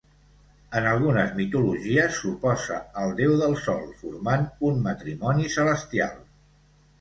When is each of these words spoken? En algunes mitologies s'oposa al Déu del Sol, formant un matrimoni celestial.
En 0.77 0.85
algunes 0.91 1.33
mitologies 1.39 2.17
s'oposa 2.21 2.77
al 3.03 3.13
Déu 3.19 3.35
del 3.43 3.53
Sol, 3.67 3.85
formant 4.01 4.49
un 4.71 4.81
matrimoni 4.89 5.53
celestial. 5.59 6.19